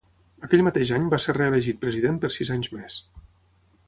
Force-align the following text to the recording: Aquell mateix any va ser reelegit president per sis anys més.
Aquell 0.45 0.61
mateix 0.67 0.93
any 0.97 1.05
va 1.11 1.19
ser 1.25 1.35
reelegit 1.37 1.79
president 1.83 2.17
per 2.25 2.31
sis 2.39 2.51
anys 2.57 2.73
més. 2.79 2.97